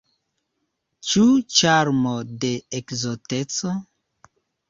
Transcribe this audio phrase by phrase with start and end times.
[1.09, 1.25] Ĉu
[1.57, 2.15] ĉarmo
[2.45, 3.77] de ekzoteco?